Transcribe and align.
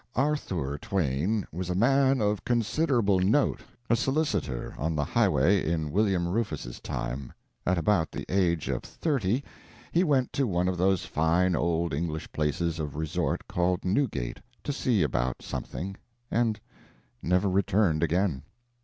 Arthour 0.15 0.79
Twain 0.79 1.45
was 1.51 1.69
a 1.69 1.75
man 1.75 2.21
of 2.21 2.43
considerable 2.43 3.19
note 3.19 3.61
a 3.87 3.95
solicitor 3.95 4.73
on 4.79 4.95
the 4.95 5.05
highway 5.05 5.63
in 5.63 5.91
William 5.91 6.27
Rufus' 6.27 6.79
time. 6.79 7.33
At 7.67 7.77
about 7.77 8.11
the 8.11 8.25
age 8.27 8.67
of 8.67 8.81
thirty 8.81 9.43
he 9.91 10.03
went 10.03 10.33
to 10.33 10.47
one 10.47 10.67
of 10.67 10.79
those 10.79 11.05
fine 11.05 11.55
old 11.55 11.93
English 11.93 12.31
places 12.31 12.79
of 12.79 12.95
resort 12.95 13.47
called 13.47 13.85
Newgate, 13.85 14.41
to 14.63 14.73
see 14.73 15.03
about 15.03 15.43
something, 15.43 15.95
and 16.31 16.59
never 17.21 17.47
returned 17.47 18.01
again. 18.01 18.41